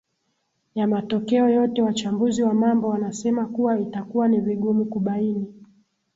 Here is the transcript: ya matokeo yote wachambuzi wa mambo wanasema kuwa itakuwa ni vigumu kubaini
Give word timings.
ya 0.75 0.87
matokeo 0.87 1.49
yote 1.49 1.81
wachambuzi 1.81 2.43
wa 2.43 2.53
mambo 2.53 2.87
wanasema 2.87 3.45
kuwa 3.45 3.79
itakuwa 3.79 4.27
ni 4.27 4.39
vigumu 4.41 4.85
kubaini 4.85 5.53